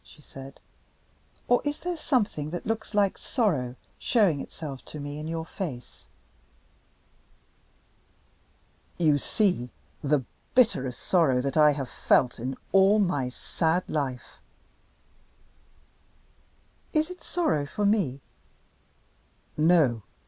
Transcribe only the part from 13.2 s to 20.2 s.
sad life." "Is it sorrow for me?" "No.